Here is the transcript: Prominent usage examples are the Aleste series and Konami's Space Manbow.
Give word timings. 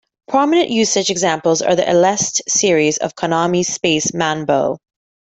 Prominent 0.27 0.71
usage 0.71 1.11
examples 1.11 1.61
are 1.61 1.75
the 1.75 1.83
Aleste 1.87 2.41
series 2.47 2.97
and 2.97 3.15
Konami's 3.15 3.67
Space 3.71 4.09
Manbow. 4.13 4.79